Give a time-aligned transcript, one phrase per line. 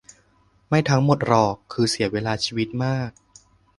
[0.67, 3.09] ไม่ทั้งหมดหรอก คือเสียเวลาชีวิตมาก